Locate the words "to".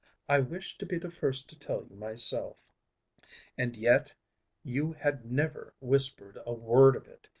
0.79-0.87, 1.49-1.59